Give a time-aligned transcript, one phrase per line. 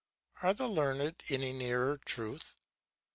[0.41, 2.57] Are the learned any nearer truth?